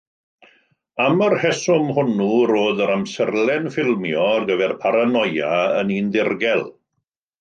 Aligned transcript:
Am 1.07 1.19
y 1.25 1.25
rheswm 1.33 1.91
hwnnw, 1.97 2.29
roedd 2.53 2.81
yr 2.85 2.93
amserlen 2.95 3.69
ffilmio 3.75 4.25
ar 4.31 4.49
gyfer 4.51 4.75
“Paranoia” 4.87 5.53
yn 5.83 5.93
un 5.99 6.09
ddirgel. 6.17 6.65